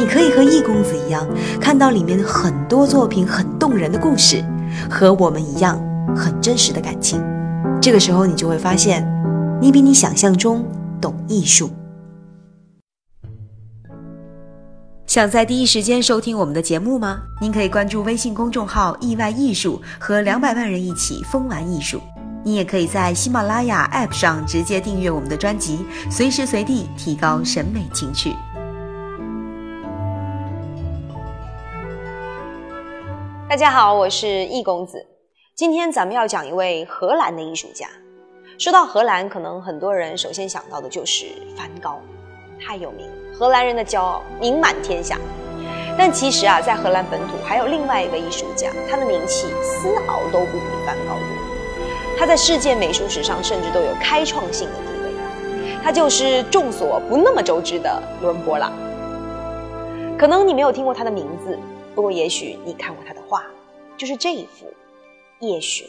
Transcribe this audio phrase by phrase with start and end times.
[0.00, 1.28] 你可以和易公子一样，
[1.60, 4.42] 看到里面很多作品很动人的故事，
[4.90, 5.78] 和我们一样
[6.16, 7.22] 很真实的感情。
[7.82, 9.06] 这个时候，你就会发现，
[9.60, 10.64] 你比你想象中
[11.02, 11.70] 懂艺术。
[15.06, 17.20] 想在第一时间收听我们的节目吗？
[17.38, 22.00] 您可以关注微信公众号“意外艺术”，和两百万人一起疯玩艺术。
[22.42, 28.34] 你也可以在喜马拉雅 App 上直接订阅我们的专辑，随时随地提高审美情趣。
[33.50, 35.04] 大家好，我是易公子。
[35.56, 37.88] 今天咱们要讲一位荷兰的艺术家。
[38.56, 41.98] 说到荷兰，可能很多人首先想到的就是梵高，
[42.64, 45.18] 太有名，荷兰人的骄傲，名满天下。
[45.98, 52.16] 但其实啊，在荷兰本土还有另外一位艺术家，他的名气丝毫都不比梵高多。
[52.16, 55.12] 他在世界美术史上甚至都有开创性的地位。
[55.82, 58.72] 他就是众所不那么周知的伦勃朗。
[60.16, 61.58] 可能你没有听过他的名字。
[61.94, 63.44] 不过，也许你看过他的画，
[63.96, 64.66] 就是这一幅
[65.40, 65.86] 《夜巡》。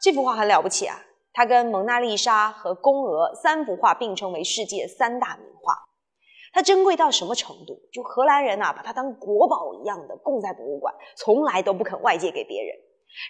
[0.00, 1.00] 这幅画很了不起啊，
[1.32, 5.74] 它跟《蒙娜丽莎》和《宫娥》三幅画并称为世界三大名画。
[6.52, 7.80] 它珍贵到什么程度？
[7.90, 12.76] 就荷兰人呐，把它当国宝一样的供在博物馆，从来都不肯外借给别人。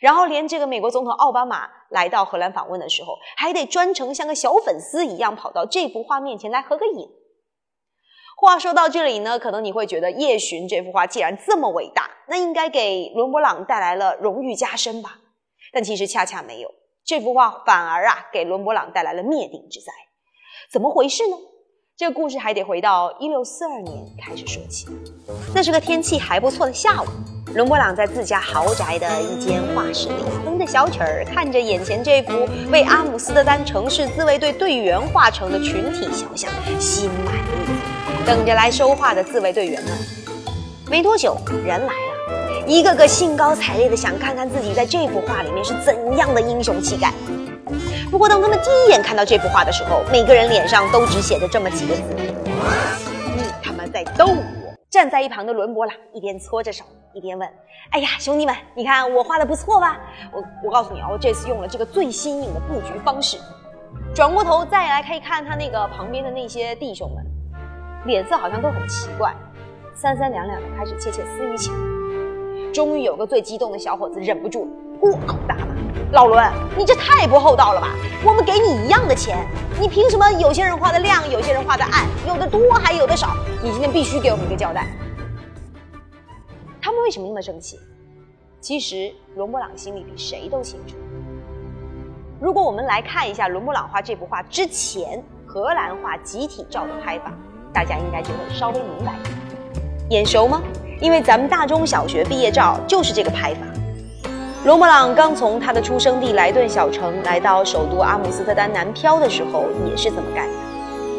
[0.00, 7.08] 然后，连这个美国总统奥巴马来到荷兰访问的时候，还得专程像个小粉丝一样跑到这幅画面前来合个影。
[8.36, 15.18] 话说到这里呢，可能你会觉得《夜巡》这幅画既然这么伟大，那应该给伦勃朗带来了荣誉加身吧？
[15.72, 16.70] 但其实恰恰没有，
[17.04, 19.92] 这幅画反而啊给伦勃朗带来了灭顶之灾。
[20.70, 21.36] 怎么回事呢？
[21.96, 24.86] 这个故事还得回到一六四二年开始说起。
[25.54, 27.06] 那是个天气还不错的下午，
[27.54, 36.50] 伦勃朗在自家豪宅的一间画室里哼着小曲儿，看着眼前这幅为阿姆斯特丹城市自卫队队员画成的群体肖像，
[36.80, 37.93] 心满意足。
[38.26, 39.92] 等着来收画的自卫队员们，
[40.88, 47.12] 没多久人来了，一个个兴高采烈的想看看自己在这幅画里面是怎样的英雄气概。
[48.10, 52.02] 不过当他们第一眼看到这幅画的时候，每个人脸上都只写着这么几个字
[53.36, 54.36] ：“你他妈在逗我！”
[54.88, 57.46] 站在一旁的伦勃朗一边搓着手，一边问
[57.92, 60.00] ：“哎呀，兄弟们，你看我画的不错吧？
[60.32, 63.36] 我我告诉你啊，我这次用了这个最新颖的布局方式。”
[64.14, 67.33] 转过头再来可以看他那个旁边的那些弟兄们。
[68.04, 69.34] 脸色好像都很奇怪，
[69.94, 71.76] 三三两两的开始窃窃私语起来。
[72.72, 74.66] 终于有个最激动的小伙子忍不住
[75.00, 75.66] 破口大骂
[76.12, 76.44] ：“老伦，
[76.76, 77.88] 你这太不厚道了吧！
[78.26, 79.46] 我们给你一样的钱，
[79.80, 83.36] 你凭什么有些人画的亮，有些人画的暗，有的多还有的少？
[83.62, 84.86] 你今天必须给我们一个交代。”
[86.82, 87.78] 他们为什么那么生气？
[88.60, 90.96] 其实伦勃朗心里比谁都清楚。
[92.40, 97.32] 如果我们来看一下伦勃朗画这幅画之前荷兰画集体照的拍法。
[97.74, 99.12] 大家应该就会稍微明白，
[100.08, 100.62] 眼熟吗？
[101.00, 103.60] 因为咱们大中小学毕业照就是这个拍法。
[104.64, 110.52] 罗勃朗刚从他的出生地莱顿小城来到首都阿姆斯特丹南漂的时候，也是这么干的。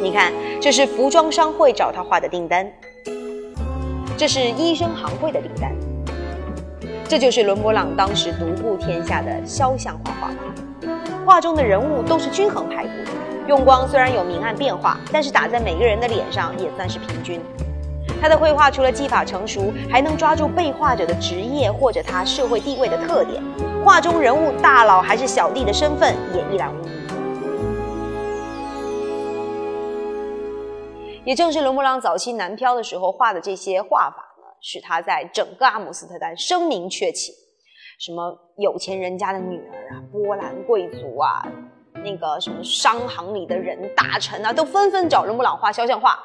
[0.01, 2.65] 你看，这是服装商会找他画的订单，
[4.17, 5.71] 这是医生行会的订单，
[7.07, 10.35] 这就是伦勃朗当时独步天下的肖像画画法。
[11.25, 13.24] 画中的人物都是均衡排布的。
[13.47, 17.39] 用光虽然有明暗变化，但是打在每个人的脸上也算是平均。
[18.19, 23.43] 他的绘画除了技法成熟，还能抓住被画者的职业或者他社会地位的特点。
[23.83, 26.89] 画中人物大佬还是小弟的身份也一览无遗。
[31.23, 37.31] 也正是伦勃朗早期南漂的时候画的这些画法呢，使他在整个阿姆斯特丹声名鹊起。
[37.99, 41.45] 什么有钱人家的女儿啊，波兰贵族啊。
[42.05, 46.17] 那个什么商行里的人、大臣啊，都纷纷找伦勃朗画肖像画，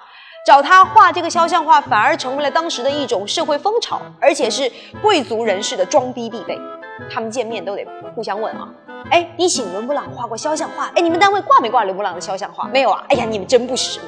[0.47, 6.59] 找他画这个肖像画，反而成为了当时的一种社会风潮，而且是贵族人士的装逼必备。
[7.11, 8.69] 他们见面都得互相问啊，
[9.11, 10.93] 哎，你请伦勃朗画过肖像画？
[10.95, 12.69] 哎，你们单位挂没挂伦勃朗的肖像画？
[12.69, 13.03] 没有啊？
[13.09, 14.03] 哎呀，你们真不时髦。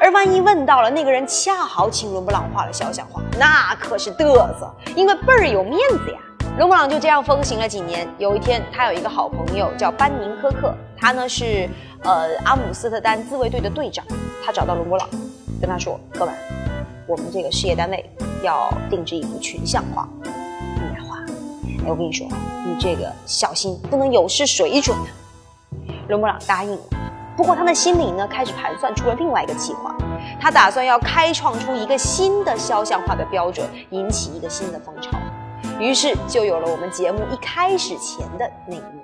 [0.00, 6.18] 而万一问到了那个人恰好请伦勃朗画了肖像画，那可是嘚瑟，因为倍儿有面子呀。
[6.56, 8.08] 伦勃朗就这样风行了几年。
[8.16, 11.68] 有一天，他有一个好朋友叫班宁科克，他呢是
[12.02, 14.02] 呃阿姆斯特丹自卫队的队长。
[14.42, 15.06] 他找到伦勃朗，
[15.60, 16.34] 跟他说：“哥们，
[17.06, 18.10] 我们这个事业单位
[18.42, 21.18] 要定制一幅群像画，你来画。
[21.84, 22.26] 哎，我跟你说，
[22.64, 25.08] 你这个小心不能有失水准啊！
[26.08, 26.78] 伦勃朗答应了，
[27.36, 29.94] 不过他的心里呢开始盘算出了另外一个计划，
[30.40, 35.10] 他打算要开创出一个新的肖像画的标准，引起一个新的风潮。
[35.78, 39.02] 于是就有了我们节目一开始前的那一幕。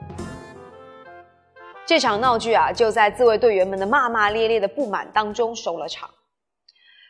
[1.84, 6.08] 这场闹剧啊，就在自卫队员们的骂骂咧咧的不满当中收了场。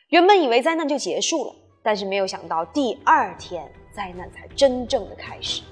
[0.09, 3.65] 原本以为灾难就结束了，但是没有想到第二天
[3.95, 5.63] 灾难才真正的开始。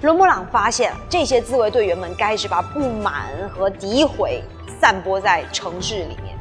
[0.00, 4.42] 伦勃朗发现这些自卫队员们开始把不满和诋毁
[4.80, 6.38] 散播在城市里面，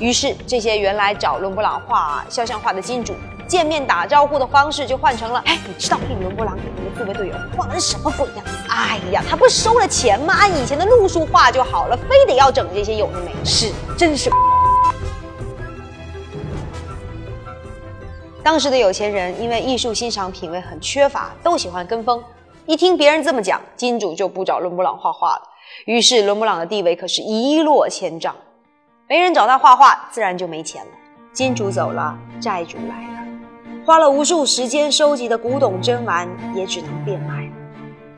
[0.00, 3.14] 于是这些原来找伦勃朗画肖像画的金主。
[3.46, 8.42] 见面打招呼的方式就换成了，哎，你知道令伦勃朗给那个自卫队友画的是什么鬼呀？
[8.68, 10.34] 哎呀，他不收了钱吗？
[10.34, 14.30] 按以前的路数画就好了，非得要整这些有的没的，是，真是。
[18.42, 22.22] 当时的有钱人因为艺术欣赏品味很缺乏，都喜欢跟风。
[22.64, 25.42] 一听别人这么讲，金主就不找伦勃朗画画了。
[25.84, 28.34] 于是伦勃朗的地位可是一落千丈，
[29.08, 30.90] 没人找他画画，自然就没钱了。
[31.32, 33.15] 金主走了，债主来了。
[33.86, 37.48] 花了无数时间收集的古董珍玩也只能变卖，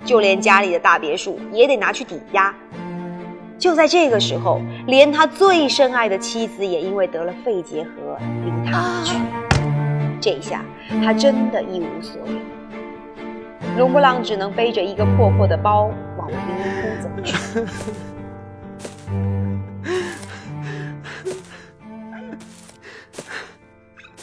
[0.03, 2.55] 就连家里的大别墅也得拿去抵押。
[3.59, 9.19] 就在这个时候，连他最深爱的妻子也因为得了肺结核离他而去。
[10.23, 10.65] 这下
[11.05, 12.33] 他真的一无所有，
[13.77, 17.37] 龙布浪只能背着一个破破的包往贫民窟走去。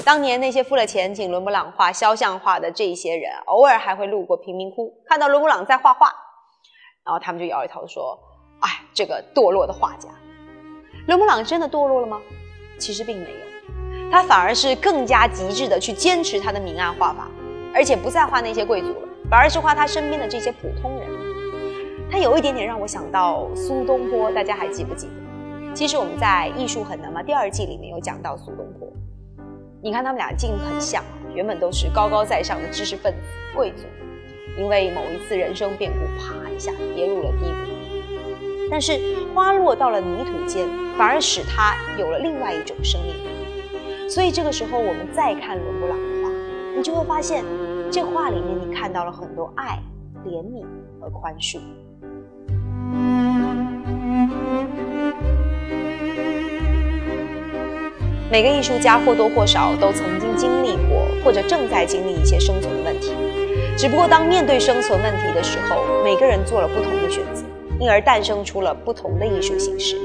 [0.06, 6.14] 当年那些付了钱请伦勃朗画肖像画的这些人，偶尔还会路过贫民窟，看到伦勃朗在画画，
[7.04, 8.16] 然后他们就摇摇头说
[8.62, 10.08] ：“哎，这个堕落的画家。”
[11.08, 12.22] 伦勃朗真的堕落了吗？
[12.78, 17.28] 其实并没有，他反而是更加极致的去坚持他的明暗画法，
[17.74, 21.10] 而且不再画那些贵族了，反而是画他身边的这些普通人。
[22.12, 25.74] 他有一点点让我想到苏东坡，大家还记不记得？
[25.74, 28.88] 其实我们在《艺术很难吗》第二季里面有讲到苏东坡。
[29.86, 31.04] 你看他们俩境很像，
[31.36, 33.20] 原本都是高高在上的知识分子、
[33.56, 33.84] 贵族，
[34.58, 38.68] 因为某一次人生变故，啪一下跌入了低谷。
[38.72, 39.00] 但是
[39.32, 40.68] 花落到了泥土间，
[40.98, 44.10] 反而使他有了另外一种生命。
[44.10, 46.34] 所以这个时候，我们再看伦勃朗的画，
[46.76, 47.46] 你就会发现，
[47.92, 49.80] 这画里面你看到了很多爱、
[50.26, 50.66] 怜悯
[51.00, 51.60] 和宽恕。
[58.32, 63.12] 每个艺术家或多或少都曾经经历过，或者正在经历一些生存问题。
[63.78, 67.44] 只不过当面对生存问题的时候，每个人做了不同的选择，
[67.80, 69.96] 因而诞生出了不同的艺术形式。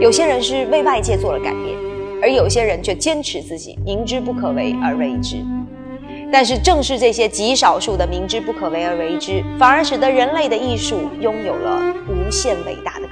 [0.00, 1.76] 有些人是为外界做了改变，
[2.20, 5.36] 而有些人却坚持自己明知不可为而为之。
[6.32, 13.09] 但是正是这些极少数的明知不可为而为之，反而使得人类的艺术拥有了无限伟大的。